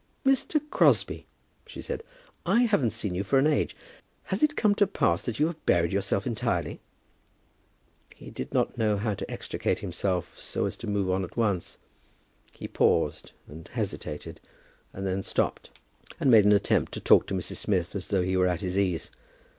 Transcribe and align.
"Mr. 0.25 0.59
Crosbie," 0.71 1.27
she 1.67 1.79
said, 1.79 2.01
"I 2.43 2.63
haven't 2.63 2.89
seen 2.89 3.13
you 3.13 3.23
for 3.23 3.37
an 3.37 3.45
age. 3.45 3.75
Has 4.23 4.41
it 4.41 4.55
come 4.55 4.73
to 4.73 4.87
pass 4.87 5.21
that 5.21 5.39
you 5.39 5.45
have 5.45 5.63
buried 5.67 5.91
yourself 5.93 6.25
entirely?" 6.25 6.79
He 8.15 8.31
did 8.31 8.51
not 8.51 8.79
know 8.79 8.97
how 8.97 9.13
to 9.13 9.29
extricate 9.29 9.77
himself 9.81 10.39
so 10.39 10.65
as 10.65 10.75
to 10.77 10.87
move 10.87 11.11
on 11.11 11.23
at 11.23 11.37
once. 11.37 11.77
He 12.53 12.67
paused, 12.67 13.33
and 13.47 13.67
hesitated, 13.67 14.39
and 14.91 15.05
then 15.05 15.21
stopped, 15.21 15.69
and 16.19 16.31
made 16.31 16.45
an 16.45 16.51
attempt 16.51 16.93
to 16.93 16.99
talk 16.99 17.27
to 17.27 17.35
Mrs. 17.35 17.57
Smith 17.57 17.95
as 17.95 18.07
though 18.07 18.23
he 18.23 18.35
were 18.35 18.47
at 18.47 18.61
his 18.61 18.79
ease. 18.79 19.11